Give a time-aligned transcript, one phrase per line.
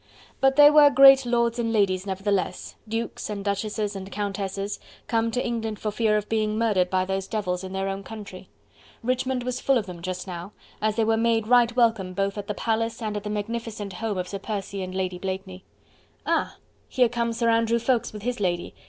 [0.39, 5.45] But they were great lords and ladies, nevertheless, Dukes and Duchesses and Countesses, come to
[5.45, 8.49] England for fear of being murdered by those devils in their own country.
[9.03, 12.47] Richmond was full of them just now, as they were made right welcome both at
[12.47, 15.65] the Palace and at the magnificent home of Sir Percy and Lady Blakeney.
[16.25, 16.55] Ah!
[16.89, 18.73] here comes Sir Andrew Ffoulkes with his lady!